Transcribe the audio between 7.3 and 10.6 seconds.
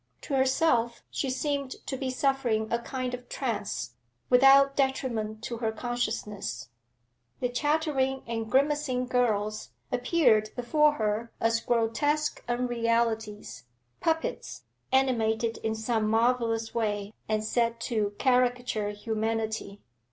The chattering and grimacing girls appeared